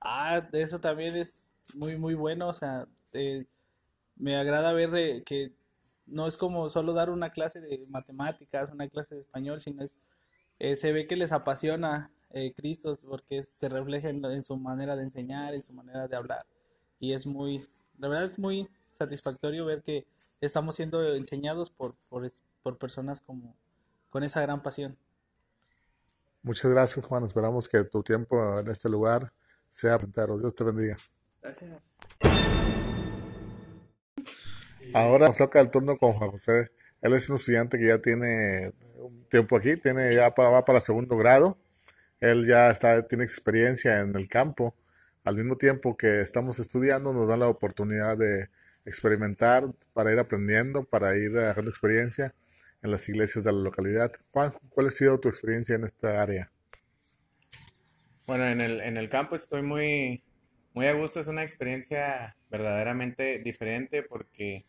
Ah, 0.00 0.48
eso 0.52 0.80
también 0.80 1.16
es 1.16 1.48
muy, 1.74 1.98
muy 1.98 2.14
bueno, 2.14 2.46
o 2.46 2.54
sea, 2.54 2.86
eh, 3.14 3.46
me 4.22 4.36
agrada 4.36 4.72
ver 4.72 5.24
que 5.24 5.52
no 6.06 6.28
es 6.28 6.36
como 6.36 6.68
solo 6.68 6.92
dar 6.92 7.10
una 7.10 7.30
clase 7.30 7.60
de 7.60 7.84
matemáticas, 7.88 8.70
una 8.70 8.88
clase 8.88 9.16
de 9.16 9.22
español, 9.22 9.60
sino 9.60 9.82
es, 9.82 9.98
eh, 10.60 10.76
se 10.76 10.92
ve 10.92 11.08
que 11.08 11.16
les 11.16 11.32
apasiona 11.32 12.12
eh, 12.30 12.52
Cristo 12.54 12.94
porque 13.08 13.42
se 13.42 13.68
refleja 13.68 14.10
en, 14.10 14.24
en, 14.24 14.44
su 14.44 14.56
manera 14.56 14.94
de 14.94 15.02
enseñar, 15.02 15.54
en 15.54 15.62
su 15.64 15.72
manera 15.72 16.06
de 16.06 16.16
hablar. 16.16 16.46
Y 17.00 17.14
es 17.14 17.26
muy, 17.26 17.66
la 17.98 18.06
verdad 18.06 18.26
es 18.26 18.38
muy 18.38 18.68
satisfactorio 18.92 19.66
ver 19.66 19.82
que 19.82 20.06
estamos 20.40 20.76
siendo 20.76 21.02
enseñados 21.16 21.70
por, 21.70 21.96
por, 22.08 22.30
por 22.62 22.78
personas 22.78 23.22
como 23.22 23.56
con 24.08 24.22
esa 24.22 24.40
gran 24.40 24.62
pasión. 24.62 24.96
Muchas 26.44 26.70
gracias, 26.70 27.04
Juan. 27.04 27.24
Esperamos 27.24 27.68
que 27.68 27.82
tu 27.82 28.04
tiempo 28.04 28.60
en 28.60 28.68
este 28.68 28.88
lugar 28.88 29.32
sea 29.68 29.96
entero. 29.96 30.38
Dios 30.38 30.54
te 30.54 30.62
bendiga. 30.62 30.96
Gracias. 31.40 32.61
Ahora 34.94 35.28
nos 35.28 35.38
toca 35.38 35.60
el 35.60 35.70
turno 35.70 35.96
con 35.96 36.14
Juan 36.14 36.30
José. 36.30 36.70
Él 37.00 37.14
es 37.14 37.28
un 37.30 37.36
estudiante 37.36 37.78
que 37.78 37.86
ya 37.86 37.98
tiene 37.98 38.72
un 38.98 39.24
tiempo 39.28 39.56
aquí, 39.56 39.76
tiene 39.76 40.14
ya 40.14 40.34
para, 40.34 40.50
va 40.50 40.64
para 40.64 40.80
segundo 40.80 41.16
grado. 41.16 41.58
Él 42.20 42.46
ya 42.46 42.70
está, 42.70 43.06
tiene 43.06 43.24
experiencia 43.24 44.00
en 44.00 44.14
el 44.14 44.28
campo. 44.28 44.74
Al 45.24 45.36
mismo 45.36 45.56
tiempo 45.56 45.96
que 45.96 46.20
estamos 46.20 46.58
estudiando, 46.58 47.12
nos 47.12 47.28
da 47.28 47.36
la 47.36 47.48
oportunidad 47.48 48.16
de 48.16 48.48
experimentar, 48.84 49.64
para 49.92 50.12
ir 50.12 50.18
aprendiendo, 50.18 50.84
para 50.84 51.16
ir 51.16 51.36
agarrando 51.38 51.70
experiencia 51.70 52.34
en 52.82 52.90
las 52.90 53.08
iglesias 53.08 53.44
de 53.44 53.52
la 53.52 53.58
localidad. 53.58 54.12
¿Cuál, 54.30 54.52
cuál 54.70 54.88
ha 54.88 54.90
sido 54.90 55.18
tu 55.20 55.28
experiencia 55.28 55.76
en 55.76 55.84
esta 55.84 56.20
área? 56.20 56.50
Bueno, 58.26 58.46
en 58.46 58.60
el, 58.60 58.80
en 58.80 58.96
el 58.96 59.08
campo 59.08 59.34
estoy 59.34 59.62
muy, 59.62 60.22
muy 60.74 60.86
a 60.86 60.92
gusto. 60.92 61.20
Es 61.20 61.28
una 61.28 61.42
experiencia 61.42 62.36
verdaderamente 62.50 63.38
diferente 63.38 64.02
porque 64.02 64.64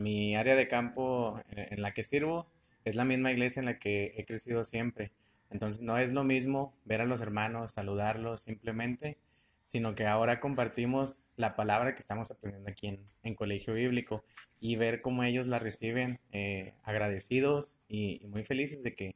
mi 0.00 0.34
área 0.34 0.56
de 0.56 0.66
campo 0.66 1.40
en 1.50 1.82
la 1.82 1.92
que 1.92 2.02
sirvo 2.02 2.48
es 2.84 2.96
la 2.96 3.04
misma 3.04 3.30
iglesia 3.30 3.60
en 3.60 3.66
la 3.66 3.78
que 3.78 4.14
he 4.16 4.24
crecido 4.24 4.64
siempre. 4.64 5.12
Entonces 5.50 5.82
no 5.82 5.98
es 5.98 6.12
lo 6.12 6.24
mismo 6.24 6.74
ver 6.84 7.02
a 7.02 7.04
los 7.04 7.20
hermanos, 7.20 7.72
saludarlos 7.72 8.40
simplemente, 8.40 9.18
sino 9.62 9.94
que 9.94 10.06
ahora 10.06 10.40
compartimos 10.40 11.20
la 11.36 11.54
palabra 11.54 11.94
que 11.94 12.00
estamos 12.00 12.30
aprendiendo 12.30 12.70
aquí 12.70 12.98
en, 13.22 13.34
Colegio 13.34 13.74
Bíblico 13.74 14.24
y 14.58 14.76
ver 14.76 15.02
cómo 15.02 15.22
ellos 15.22 15.46
la 15.46 15.58
reciben 15.58 16.18
eh, 16.32 16.74
agradecidos 16.82 17.76
y, 17.86 18.26
muy 18.28 18.42
felices 18.42 18.82
de 18.82 18.94
que, 18.94 19.14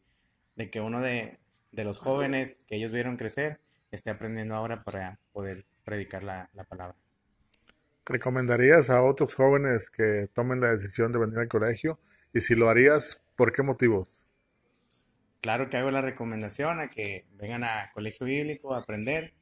de 0.56 0.70
que 0.70 0.80
uno 0.80 1.00
de, 1.00 1.38
los 1.72 1.98
jóvenes 1.98 2.62
que 2.66 2.76
ellos 2.76 2.92
vieron 2.92 3.16
crecer 3.16 3.58
esté 3.90 4.10
aprendiendo 4.10 4.54
ahora 4.54 4.82
para 4.82 5.18
poder 5.32 5.64
predicar 5.84 6.22
la, 6.22 6.50
la 6.52 6.64
palabra. 6.64 6.96
¿Recomendarías 8.06 8.90
a 8.90 9.02
otros 9.02 9.34
jóvenes 9.34 9.90
que 9.90 10.28
tomen 10.34 10.60
la 10.60 10.70
decisión 10.70 11.10
de 11.12 11.18
venir 11.18 11.38
al 11.38 11.48
colegio? 11.48 11.98
Y 12.34 12.40
si 12.40 12.54
lo 12.54 12.68
harías, 12.68 13.22
¿por 13.34 13.52
qué 13.52 13.62
motivos? 13.62 14.28
Claro 15.40 15.70
que 15.70 15.78
hago 15.78 15.90
la 15.90 16.02
recomendación 16.02 16.80
a 16.80 16.90
que 16.90 17.26
vengan 17.32 17.64
a 17.64 17.90
Colegio 17.94 18.26
Bíblico 18.26 18.74
a 18.74 18.78
aprender 18.78 19.34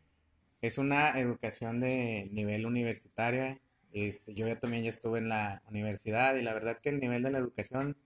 es 0.61 0.79
una 0.79 1.19
educación 1.19 1.81
de 1.81 2.29
nivel 2.33 2.67
universitario. 2.67 3.59
Este, 3.93 4.35
yo 4.35 4.47
ya 4.47 4.59
también 4.59 4.85
ya 4.85 4.91
estuve 4.91 5.19
en 5.19 5.29
la 5.29 5.63
universidad 5.69 6.37
y 6.37 6.43
la 6.43 6.55
verdad 6.55 6.79
que 6.81 6.89
el 6.89 7.01
nivel 7.01 7.23
de 7.25 7.33
la 7.33 7.39
educación 7.39 7.97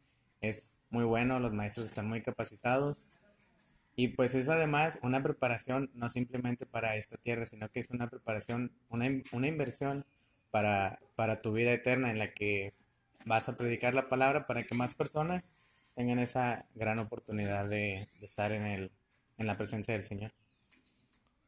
es 0.41 0.77
muy 0.89 1.05
bueno, 1.05 1.39
los 1.39 1.53
maestros 1.53 1.87
están 1.87 2.09
muy 2.09 2.23
capacitados 2.23 3.11
y 3.95 4.09
pues 4.09 4.35
es 4.35 4.49
además 4.49 4.99
una 5.03 5.23
preparación 5.23 5.91
no 5.95 6.09
simplemente 6.09 6.67
para 6.67 6.97
esta 6.97 7.17
tierra, 7.17 7.47
sino 7.47 7.71
que 7.71 7.81
es 7.81 7.91
una 7.91 8.09
preparación, 8.09 8.73
una, 8.89 9.07
una 9.33 9.49
inversión 9.49 10.05
para, 10.57 10.99
para 11.17 11.43
tu 11.43 11.53
vida 11.53 11.71
eterna 11.71 12.11
en 12.11 12.19
la 12.19 12.33
que 12.33 12.73
vas 13.27 13.47
a 13.51 13.59
predicar 13.59 13.93
la 13.93 14.09
palabra 14.09 14.47
para 14.47 14.65
que 14.65 14.75
más 14.75 14.95
personas 14.95 15.53
tengan 15.95 16.19
esa 16.19 16.65
gran 16.75 16.99
oportunidad 16.99 17.69
de, 17.69 18.09
de 18.19 18.25
estar 18.25 18.53
en, 18.53 18.65
el, 18.65 18.91
en 19.37 19.47
la 19.47 19.59
presencia 19.59 19.93
del 19.93 20.03
Señor. 20.03 20.33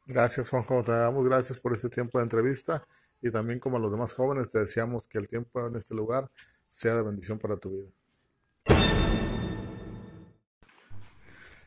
Gracias, 0.07 0.51
Juanjo. 0.51 0.85
Te 0.85 0.93
damos 0.93 1.27
gracias 1.27 1.59
por 1.59 1.73
este 1.73 1.89
tiempo 1.89 2.19
de 2.19 2.25
entrevista 2.25 2.87
y 3.23 3.31
también 3.31 3.61
como 3.61 3.79
a 3.79 3.81
los 3.81 3.91
demás 3.91 4.13
jóvenes 4.13 4.51
te 4.51 4.59
deseamos 4.59 5.09
que 5.09 5.17
el 5.17 5.27
tiempo 5.27 5.67
en 5.67 5.77
este 5.77 5.95
lugar 5.95 6.31
sea 6.69 6.95
de 6.95 7.01
bendición 7.01 7.39
para 7.39 7.57
tu 7.57 7.71
vida. 7.71 7.91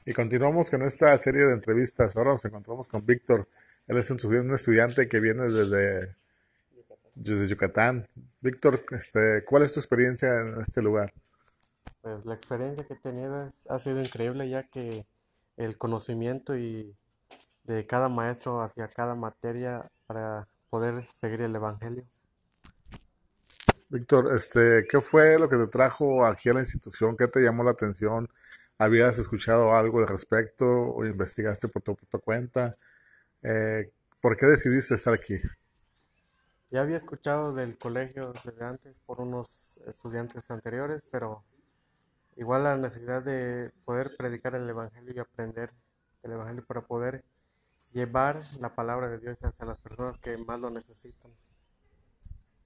Y 0.06 0.14
continuamos 0.14 0.70
con 0.70 0.84
esta 0.84 1.18
serie 1.18 1.42
de 1.46 1.54
entrevistas. 1.54 2.16
Ahora 2.18 2.32
nos 2.32 2.46
encontramos 2.46 2.88
con 2.88 3.04
Víctor. 3.04 3.48
Él 3.88 3.98
es 3.98 4.12
un 4.12 4.54
estudiante 4.54 5.08
que 5.08 5.20
viene 5.20 5.50
desde, 5.50 6.21
desde 7.16 7.48
Yucatán. 7.48 8.08
Víctor, 8.42 8.86
este, 8.92 9.44
¿cuál 9.46 9.64
es 9.64 9.74
tu 9.74 9.80
experiencia 9.80 10.30
en 10.42 10.62
este 10.62 10.82
lugar? 10.82 11.14
Pues 12.02 12.26
la 12.26 12.34
experiencia 12.34 12.86
que 12.86 12.94
he 12.94 12.98
tenido 12.98 13.52
ha 13.70 13.80
sido 13.80 14.02
increíble 14.02 14.50
ya 14.50 14.64
que 14.64 15.06
el 15.58 15.78
conocimiento 15.78 16.58
y 16.58 16.96
de 17.64 17.86
cada 17.86 18.10
maestro 18.10 18.62
hacia 18.62 18.88
cada 18.88 19.16
materia 19.16 19.92
para 20.08 20.48
poder 20.70 21.08
seguir 21.12 21.42
el 21.42 21.56
Evangelio. 21.56 22.04
Víctor, 23.90 24.34
este, 24.34 24.86
¿qué 24.90 25.02
fue 25.02 25.38
lo 25.38 25.50
que 25.50 25.58
te 25.58 25.68
trajo 25.68 26.26
aquí 26.26 26.50
a 26.50 26.54
la 26.54 26.62
institución? 26.62 27.18
¿Qué 27.18 27.28
te 27.28 27.42
llamó 27.42 27.64
la 27.64 27.72
atención? 27.72 28.30
¿Habías 28.78 29.20
escuchado 29.20 29.76
algo 29.76 30.00
al 30.00 30.08
respecto 30.08 30.66
o 30.66 31.06
investigaste 31.06 31.68
por 31.68 31.82
tu 31.82 31.96
propia 31.96 32.20
cuenta? 32.20 32.76
Eh, 33.44 33.92
¿Por 34.22 34.38
qué 34.38 34.46
decidiste 34.46 34.96
estar 34.96 35.14
aquí? 35.14 35.36
Ya 36.72 36.80
había 36.82 36.96
escuchado 36.96 37.54
del 37.54 37.78
colegio 37.78 38.32
desde 38.46 38.64
antes 38.64 38.96
por 39.06 39.20
unos 39.20 39.78
estudiantes 39.88 40.50
anteriores, 40.52 41.06
pero 41.12 41.44
igual 42.38 42.64
la 42.64 42.78
necesidad 42.78 43.22
de 43.22 43.72
poder 43.84 44.16
predicar 44.18 44.56
el 44.56 44.70
Evangelio 44.70 45.14
y 45.14 45.20
aprender 45.20 45.72
el 46.24 46.32
Evangelio 46.32 46.64
para 46.66 46.82
poder 46.82 47.26
llevar 47.92 48.40
la 48.62 48.74
palabra 48.74 49.10
de 49.10 49.20
Dios 49.20 49.44
hacia 49.44 49.66
las 49.66 49.80
personas 49.80 50.18
que 50.20 50.38
más 50.38 50.62
lo 50.62 50.70
necesitan. 50.70 51.32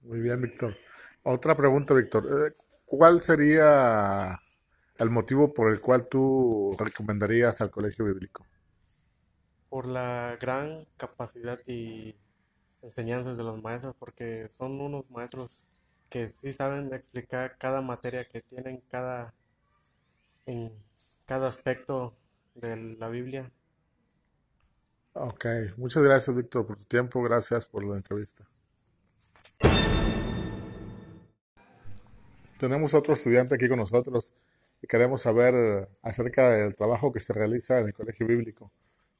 Muy 0.02 0.20
bien, 0.20 0.40
Víctor. 0.40 0.76
Otra 1.24 1.56
pregunta, 1.56 1.92
Víctor. 1.92 2.26
Eh, 2.26 2.52
¿Cuál 2.84 3.22
sería 3.24 4.40
el 4.98 5.10
motivo 5.10 5.52
por 5.52 5.72
el 5.72 5.80
cual 5.80 6.06
tú 6.06 6.76
recomendarías 6.78 7.60
al 7.60 7.72
colegio 7.72 8.04
bíblico? 8.04 8.46
Por 9.68 9.86
la 9.86 10.38
gran 10.40 10.86
capacidad 10.96 11.58
y 11.66 12.14
enseñanzas 12.82 13.36
de 13.36 13.42
los 13.42 13.62
maestros, 13.62 13.94
porque 13.98 14.48
son 14.50 14.80
unos 14.80 15.10
maestros 15.10 15.68
que 16.08 16.28
sí 16.28 16.52
saben 16.52 16.92
explicar 16.94 17.56
cada 17.58 17.80
materia 17.80 18.28
que 18.28 18.42
tienen, 18.42 18.82
cada 18.88 19.34
en 20.46 20.72
cada 21.26 21.48
aspecto 21.48 22.14
de 22.54 22.76
la 22.76 23.08
Biblia 23.08 23.50
Ok, 25.18 25.46
muchas 25.78 26.02
gracias 26.02 26.36
Víctor 26.36 26.66
por 26.66 26.76
tu 26.76 26.84
tiempo, 26.84 27.22
gracias 27.22 27.64
por 27.64 27.82
la 27.82 27.96
entrevista. 27.96 28.44
Tenemos 32.58 32.92
otro 32.92 33.14
estudiante 33.14 33.54
aquí 33.54 33.66
con 33.66 33.78
nosotros 33.78 34.34
y 34.82 34.86
queremos 34.86 35.22
saber 35.22 35.88
acerca 36.02 36.50
del 36.50 36.74
trabajo 36.74 37.14
que 37.14 37.20
se 37.20 37.32
realiza 37.32 37.80
en 37.80 37.86
el 37.86 37.94
colegio 37.94 38.26
bíblico. 38.26 38.70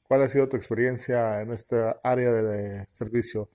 ¿Cuál 0.09 0.23
ha 0.23 0.29
sido 0.29 0.49
tu 0.49 0.57
experiencia 0.57 1.43
en 1.43 1.51
esta 1.51 1.99
área 2.03 2.31
de, 2.33 2.87
servicio? 2.87 3.51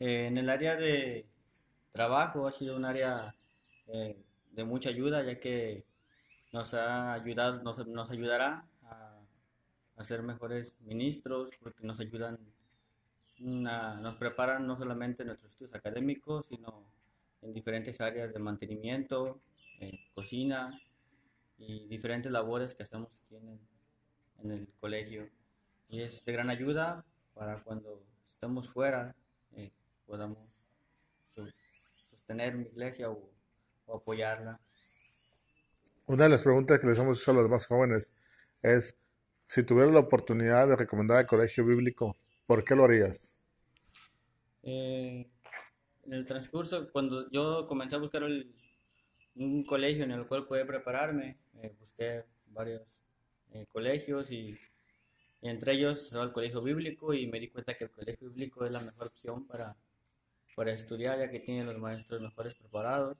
Eh, 0.00 0.26
en 0.26 0.36
el 0.36 0.48
área 0.48 0.76
de 0.76 1.26
trabajo 1.90 2.46
ha 2.46 2.52
sido 2.52 2.76
un 2.76 2.84
área 2.84 3.34
eh, 3.88 4.16
de 4.52 4.64
mucha 4.64 4.88
ayuda, 4.88 5.22
ya 5.22 5.38
que 5.38 5.84
nos 6.52 6.72
ha 6.74 7.12
ayudado, 7.12 7.62
nos, 7.62 7.86
nos 7.86 8.10
ayudará 8.10 8.66
a 9.96 10.04
ser 10.04 10.22
mejores 10.22 10.80
ministros, 10.82 11.50
porque 11.60 11.84
nos 11.84 11.98
ayudan, 11.98 12.38
nos 13.40 14.14
preparan 14.16 14.64
no 14.64 14.78
solamente 14.78 15.24
en 15.24 15.26
nuestros 15.26 15.52
estudios 15.52 15.74
académicos, 15.74 16.46
sino 16.46 16.84
en 17.42 17.52
diferentes 17.52 18.00
áreas 18.00 18.32
de 18.32 18.38
mantenimiento, 18.38 19.40
cocina, 20.14 20.80
y 21.58 21.86
diferentes 21.88 22.30
labores 22.30 22.74
que 22.74 22.84
hacemos 22.84 23.20
aquí 23.20 23.36
en 23.36 23.48
el, 23.48 23.58
en 24.42 24.50
el 24.52 24.68
colegio. 24.80 25.28
Y 25.88 26.00
es 26.02 26.24
de 26.24 26.32
gran 26.32 26.50
ayuda 26.50 27.04
para 27.34 27.62
cuando 27.62 28.02
estemos 28.26 28.68
fuera, 28.68 29.14
eh, 29.52 29.70
podamos 30.06 30.68
su- 31.24 31.52
sostener 31.96 32.54
mi 32.56 32.66
iglesia 32.66 33.10
o, 33.10 33.30
o 33.86 33.96
apoyarla. 33.96 34.60
Una 36.06 36.24
de 36.24 36.30
las 36.30 36.42
preguntas 36.42 36.78
que 36.78 36.86
les 36.86 36.98
hemos 36.98 37.20
hecho 37.20 37.30
a 37.30 37.34
los 37.34 37.48
más 37.48 37.66
jóvenes 37.66 38.14
es, 38.62 38.98
si 39.44 39.62
tuvieras 39.62 39.92
la 39.94 40.00
oportunidad 40.00 40.68
de 40.68 40.76
recomendar 40.76 41.20
el 41.20 41.26
colegio 41.26 41.64
bíblico, 41.64 42.16
¿por 42.46 42.64
qué 42.64 42.74
lo 42.74 42.84
harías? 42.84 43.36
Eh, 44.62 45.26
en 46.04 46.12
el 46.12 46.24
transcurso, 46.24 46.90
cuando 46.90 47.30
yo 47.30 47.66
comencé 47.66 47.96
a 47.96 47.98
buscar 47.98 48.22
el- 48.24 48.54
un 49.36 49.64
colegio 49.64 50.04
en 50.04 50.10
el 50.12 50.26
cual 50.26 50.46
poder 50.46 50.66
prepararme, 50.66 51.36
eh, 51.62 51.74
busqué 51.78 52.24
varios 52.48 53.02
colegios 53.72 54.30
y, 54.30 54.58
entre 55.42 55.72
ellos 55.72 56.04
estaba 56.04 56.24
el 56.24 56.32
colegio 56.32 56.62
bíblico 56.62 57.14
y 57.14 57.26
me 57.26 57.38
di 57.38 57.48
cuenta 57.48 57.74
que 57.74 57.84
el 57.84 57.90
colegio 57.90 58.28
bíblico 58.28 58.64
es 58.64 58.72
la 58.72 58.80
mejor 58.80 59.06
opción 59.06 59.46
para, 59.46 59.76
para 60.56 60.72
estudiar, 60.72 61.18
ya 61.18 61.30
que 61.30 61.40
tiene 61.40 61.64
los 61.64 61.78
maestros 61.78 62.20
mejores 62.20 62.54
preparados, 62.56 63.16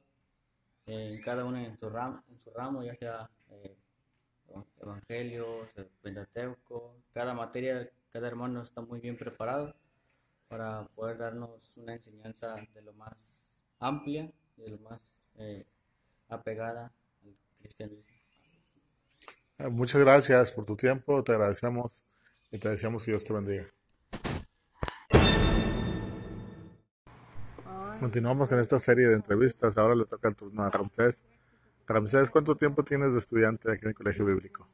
eh, 0.87 1.21
cada 1.25 1.45
uno 1.45 1.59
en 1.59 1.79
su 1.79 1.89
ramo, 1.89 2.23
en 2.29 2.41
su 2.41 2.51
ramo 2.51 2.83
ya 2.83 2.95
sea 2.95 3.31
eh, 3.51 3.77
evangelios, 4.81 5.77
el 5.77 5.87
Pentateuco, 6.03 6.95
cada 7.13 7.35
materia, 7.35 7.89
cada 8.11 8.27
hermano 8.27 8.63
está 8.63 8.81
muy 8.81 9.01
bien 9.01 9.17
preparado 9.17 9.75
para 10.49 10.87
poder 10.95 11.19
darnos 11.19 11.77
una 11.77 11.95
enseñanza 11.95 12.57
de 12.75 12.83
lo 12.83 12.93
más 12.95 13.61
amplia 13.79 14.33
y 14.57 14.63
de 14.63 14.71
lo 14.71 14.79
más 14.79 15.27
eh, 15.37 15.67
apegada 16.29 16.93
al 17.23 17.37
cristianismo. 17.61 18.18
Muchas 19.59 20.01
gracias 20.01 20.53
por 20.53 20.65
tu 20.65 20.77
tiempo, 20.77 21.25
te 21.25 21.33
agradecemos 21.33 22.05
y 22.53 22.59
te 22.59 22.69
deseamos 22.69 23.05
que 23.05 23.11
Dios 23.11 23.25
te 23.25 23.33
bendiga. 23.33 23.67
Continuamos 27.99 28.49
con 28.49 28.61
esta 28.61 28.79
serie 28.79 29.09
de 29.09 29.15
entrevistas. 29.15 29.77
Ahora 29.77 29.97
le 29.97 30.05
toca 30.05 30.29
el 30.29 30.37
turno 30.37 30.63
a 30.63 30.71
Ramsés. 30.71 31.25
Ramsés, 31.89 32.31
¿cuánto 32.31 32.57
tiempo 32.57 32.85
tienes 32.85 33.13
de 33.13 33.19
estudiante 33.19 33.73
aquí 33.73 33.83
en 33.83 33.89
el 33.89 33.95
colegio 33.97 34.25
bíblico? 34.25 34.69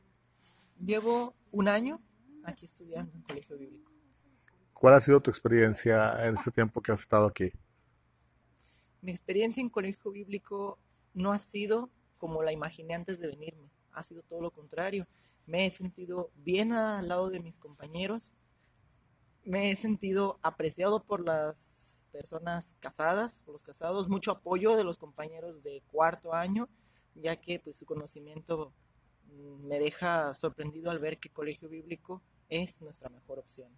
Llevo 0.79 1.35
un 1.51 1.69
año 1.69 2.01
aquí 2.45 2.67
estudiando 2.67 3.13
en 3.15 3.23
colegio 3.23 3.57
bíblico. 3.57 3.91
¿Cuál 4.75 4.95
ha 4.95 5.01
sido 5.01 5.23
tu 5.23 5.31
experiencia 5.31 6.27
en 6.27 6.35
este 6.35 6.51
tiempo 6.51 6.83
que 6.83 6.93
has 6.93 7.01
estado 7.01 7.27
aquí? 7.27 7.51
Mi 9.01 9.13
experiencia 9.13 9.63
en 9.63 9.71
colegio 9.71 10.11
bíblico 10.11 10.79
no 11.15 11.33
ha 11.33 11.39
sido 11.39 11.89
como 12.19 12.43
la 12.43 12.53
imaginé 12.53 12.95
antes 12.95 13.21
de 13.21 13.29
venirme, 13.29 13.71
ha 13.95 14.03
sido 14.03 14.23
todo 14.23 14.41
lo 14.41 14.51
contrario. 14.51 15.07
Me 15.47 15.67
he 15.67 15.71
sentido 15.71 16.31
bien 16.37 16.73
al 16.73 17.09
lado 17.09 17.31
de 17.31 17.41
mis 17.41 17.59
compañeros, 17.59 18.35
me 19.45 19.71
he 19.71 19.77
sentido 19.77 20.39
apreciado 20.43 21.03
por 21.03 21.21
las 21.21 22.03
personas 22.13 22.77
casadas, 22.81 23.43
por 23.43 23.53
los 23.53 23.63
casados, 23.63 24.09
mucho 24.09 24.31
apoyo 24.31 24.77
de 24.77 24.85
los 24.85 24.99
compañeros 24.99 25.63
de 25.63 25.83
cuarto 25.91 26.33
año, 26.33 26.69
ya 27.15 27.37
que 27.37 27.59
pues 27.61 27.77
su 27.77 27.85
conocimiento 27.85 28.73
mm, 29.27 29.67
me 29.67 29.79
deja 29.79 30.33
sorprendido 30.35 30.91
al 30.91 30.99
ver 30.99 31.19
que 31.19 31.29
colegio 31.29 31.69
bíblico 31.69 32.23
es 32.49 32.81
nuestra 32.81 33.09
mejor 33.11 33.39
opción. 33.39 33.71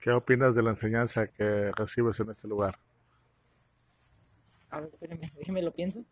¿Qué 0.00 0.10
opinas 0.10 0.54
de 0.54 0.62
la 0.62 0.70
enseñanza 0.70 1.28
que 1.28 1.70
recibes 1.72 2.18
en 2.20 2.30
este 2.30 2.48
lugar? 2.48 2.78
A 4.70 4.80
ver, 4.80 4.90
espérame, 4.92 5.30
déjeme 5.36 5.62
lo 5.62 5.72
pienso. 5.72 6.04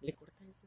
¿Le 0.00 0.14
corta 0.14 0.44
eso? 0.48 0.66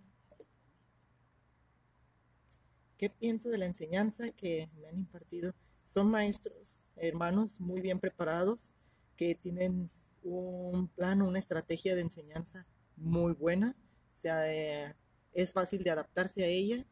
¿Qué 3.03 3.09
pienso 3.09 3.49
de 3.49 3.57
la 3.57 3.65
enseñanza 3.65 4.31
que 4.31 4.69
me 4.77 4.87
han 4.87 4.95
impartido? 4.95 5.53
Son 5.83 6.09
maestros, 6.09 6.85
hermanos 6.95 7.59
muy 7.59 7.81
bien 7.81 7.99
preparados, 7.99 8.75
que 9.17 9.35
tienen 9.35 9.91
un 10.23 10.87
plan, 10.87 11.21
una 11.21 11.39
estrategia 11.39 11.95
de 11.95 12.01
enseñanza 12.01 12.65
muy 12.95 13.33
buena. 13.33 13.75
O 14.13 14.15
sea, 14.15 14.49
eh, 14.49 14.95
es 15.33 15.51
fácil 15.51 15.83
de 15.83 15.89
adaptarse 15.89 16.45
a 16.45 16.47
ella 16.47 16.85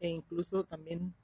e 0.00 0.08
incluso 0.08 0.64
también 0.64 1.14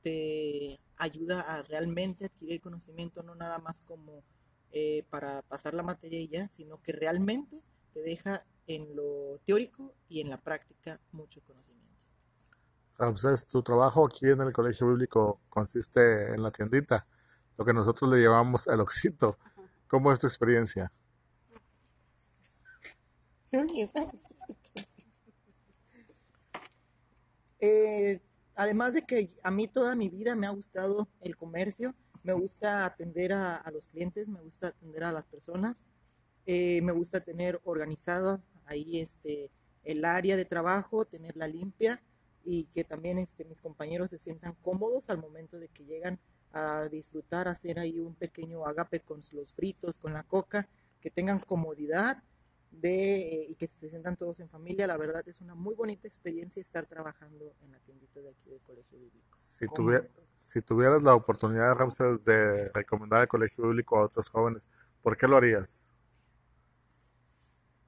te 0.00 0.80
ayuda 0.96 1.40
a 1.42 1.62
realmente 1.62 2.24
adquirir 2.24 2.60
conocimiento, 2.60 3.22
no 3.22 3.36
nada 3.36 3.60
más 3.60 3.80
como 3.82 4.24
eh, 4.72 5.04
para 5.08 5.42
pasar 5.42 5.74
la 5.74 5.84
materia 5.84 6.18
y 6.18 6.26
ya, 6.26 6.50
sino 6.50 6.82
que 6.82 6.90
realmente 6.90 7.62
te 7.94 8.00
deja 8.00 8.44
en 8.66 8.96
lo 8.96 9.38
teórico 9.44 9.94
y 10.08 10.20
en 10.20 10.30
la 10.30 10.40
práctica 10.40 11.00
mucho 11.12 11.44
conocimiento. 11.44 11.81
Ramsés, 12.98 13.46
tu 13.46 13.62
trabajo 13.62 14.06
aquí 14.06 14.26
en 14.26 14.40
el 14.40 14.52
colegio 14.52 14.88
bíblico 14.88 15.40
consiste 15.48 16.34
en 16.34 16.42
la 16.42 16.50
tiendita, 16.50 17.06
lo 17.56 17.64
que 17.64 17.72
nosotros 17.72 18.10
le 18.10 18.22
llamamos 18.22 18.66
el 18.66 18.80
oxito. 18.80 19.38
¿Cómo 19.88 20.12
es 20.12 20.18
tu 20.18 20.26
experiencia? 20.26 20.90
Eh, 27.60 28.20
además 28.54 28.94
de 28.94 29.02
que 29.02 29.28
a 29.42 29.50
mí 29.50 29.68
toda 29.68 29.94
mi 29.94 30.08
vida 30.08 30.34
me 30.34 30.46
ha 30.46 30.50
gustado 30.50 31.08
el 31.20 31.36
comercio, 31.36 31.94
me 32.24 32.32
gusta 32.32 32.84
atender 32.84 33.32
a, 33.32 33.56
a 33.56 33.70
los 33.70 33.88
clientes, 33.88 34.28
me 34.28 34.40
gusta 34.40 34.68
atender 34.68 35.04
a 35.04 35.12
las 35.12 35.26
personas, 35.26 35.84
eh, 36.46 36.80
me 36.82 36.92
gusta 36.92 37.20
tener 37.20 37.60
organizado 37.64 38.42
ahí 38.64 39.00
este, 39.00 39.50
el 39.84 40.04
área 40.04 40.36
de 40.36 40.44
trabajo, 40.44 41.04
tenerla 41.04 41.46
limpia 41.46 42.02
y 42.44 42.64
que 42.66 42.84
también 42.84 43.18
este, 43.18 43.44
mis 43.44 43.60
compañeros 43.60 44.10
se 44.10 44.18
sientan 44.18 44.54
cómodos 44.62 45.10
al 45.10 45.18
momento 45.18 45.58
de 45.58 45.68
que 45.68 45.84
llegan 45.84 46.18
a 46.52 46.88
disfrutar, 46.88 47.48
hacer 47.48 47.78
ahí 47.78 47.98
un 48.00 48.14
pequeño 48.14 48.66
agape 48.66 49.00
con 49.00 49.20
los 49.32 49.52
fritos, 49.52 49.98
con 49.98 50.12
la 50.12 50.22
coca, 50.22 50.68
que 51.00 51.10
tengan 51.10 51.38
comodidad 51.40 52.22
de, 52.70 53.46
y 53.48 53.54
que 53.56 53.66
se 53.68 53.88
sientan 53.88 54.16
todos 54.16 54.40
en 54.40 54.48
familia. 54.48 54.86
La 54.86 54.96
verdad 54.96 55.22
es 55.26 55.40
una 55.40 55.54
muy 55.54 55.74
bonita 55.74 56.08
experiencia 56.08 56.60
estar 56.60 56.86
trabajando 56.86 57.54
en 57.62 57.72
la 57.72 57.78
tiendita 57.80 58.20
de 58.20 58.30
aquí 58.30 58.50
del 58.50 58.60
Colegio 58.60 58.98
Bíblico. 58.98 59.28
Si, 59.34 59.66
Como- 59.66 59.76
tuvier- 59.90 60.08
si 60.42 60.60
tuvieras 60.62 61.02
la 61.02 61.14
oportunidad, 61.14 61.74
Ramsés, 61.74 62.24
de 62.24 62.68
recomendar 62.70 63.22
el 63.22 63.28
colegio 63.28 63.64
bíblico 63.64 63.98
a 63.98 64.04
otros 64.06 64.28
jóvenes, 64.28 64.68
¿por 65.02 65.16
qué 65.16 65.26
lo 65.28 65.36
harías? 65.36 65.88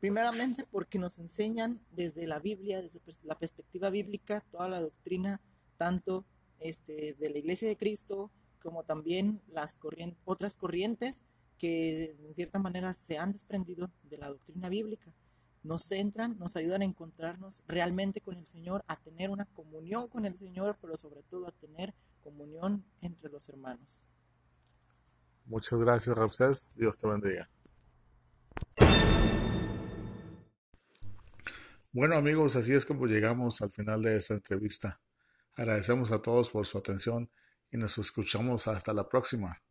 Primeramente 0.05 0.67
porque 0.71 0.99
nos 0.99 1.19
enseñan 1.19 1.81
desde 1.91 2.27
la 2.27 2.39
Biblia, 2.39 2.83
desde 2.83 3.01
la 3.23 3.39
perspectiva 3.39 3.89
bíblica, 3.89 4.45
toda 4.51 4.69
la 4.69 4.83
doctrina, 4.83 5.41
tanto 5.79 6.27
este, 6.61 7.17
de 7.19 7.31
la 7.31 7.39
Iglesia 7.39 7.67
de 7.67 7.79
Cristo 7.79 8.31
como 8.63 8.83
también 8.83 9.41
las 9.51 9.79
otras 10.27 10.57
corrientes 10.57 11.25
que 11.57 12.19
en 12.23 12.35
cierta 12.35 12.59
manera 12.59 12.93
se 12.93 13.17
han 13.17 13.33
desprendido 13.33 13.91
de 14.03 14.19
la 14.19 14.29
doctrina 14.29 14.69
bíblica. 14.69 15.11
Nos 15.63 15.85
centran, 15.85 16.39
nos 16.39 16.55
ayudan 16.57 16.83
a 16.83 16.85
encontrarnos 16.85 17.63
realmente 17.67 18.21
con 18.21 18.37
el 18.37 18.47
Señor, 18.47 18.85
a 18.87 19.01
tener 19.01 19.31
una 19.31 19.47
comunión 19.47 20.09
con 20.09 20.27
el 20.27 20.37
Señor, 20.37 20.77
pero 20.83 20.99
sobre 20.99 21.23
todo 21.23 21.49
a 21.49 21.53
tener 21.53 21.95
comunión 22.23 22.85
entre 23.01 23.31
los 23.31 23.49
hermanos. 23.49 24.05
Muchas 25.47 25.79
gracias, 25.79 26.15
Ramsés. 26.15 26.73
Dios 26.75 26.99
te 26.99 27.09
bendiga. 27.09 27.49
Bueno, 31.95 32.17
amigos, 32.17 32.57
así 32.57 32.75
es 32.75 32.85
como 32.85 33.07
llegamos 33.07 33.63
al 33.63 33.71
final 33.71 34.03
de 34.03 34.17
esta 34.17 34.35
entrevista. 34.35 35.01
Agradecemos 35.55 36.11
a 36.11 36.21
todos 36.21 36.51
por 36.51 36.67
su 36.67 36.77
atención 36.79 37.31
y 37.71 37.79
nos 37.79 37.99
escuchamos 37.99 38.67
hasta 38.67 38.93
la 38.93 39.09
próxima. 39.09 39.64